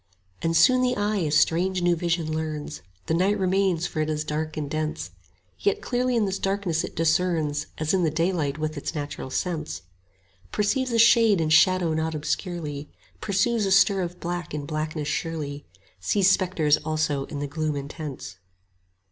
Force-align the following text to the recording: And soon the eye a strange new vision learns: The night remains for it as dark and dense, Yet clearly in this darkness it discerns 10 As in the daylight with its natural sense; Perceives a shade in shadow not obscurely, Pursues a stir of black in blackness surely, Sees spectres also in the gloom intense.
And 0.41 0.57
soon 0.57 0.81
the 0.81 0.97
eye 0.97 1.17
a 1.19 1.29
strange 1.31 1.83
new 1.83 1.95
vision 1.95 2.33
learns: 2.35 2.81
The 3.05 3.13
night 3.13 3.37
remains 3.37 3.85
for 3.85 4.01
it 4.01 4.09
as 4.09 4.23
dark 4.23 4.57
and 4.57 4.67
dense, 4.67 5.11
Yet 5.59 5.83
clearly 5.83 6.15
in 6.15 6.25
this 6.25 6.39
darkness 6.39 6.83
it 6.83 6.95
discerns 6.95 7.65
10 7.75 7.75
As 7.77 7.93
in 7.93 8.03
the 8.03 8.09
daylight 8.09 8.57
with 8.57 8.77
its 8.77 8.95
natural 8.95 9.29
sense; 9.29 9.83
Perceives 10.51 10.91
a 10.91 10.97
shade 10.97 11.39
in 11.39 11.51
shadow 11.51 11.93
not 11.93 12.15
obscurely, 12.15 12.89
Pursues 13.19 13.67
a 13.67 13.71
stir 13.71 14.01
of 14.01 14.19
black 14.19 14.55
in 14.55 14.65
blackness 14.65 15.07
surely, 15.07 15.67
Sees 15.99 16.31
spectres 16.31 16.77
also 16.77 17.25
in 17.25 17.37
the 17.39 17.45
gloom 17.45 17.75
intense. 17.75 18.37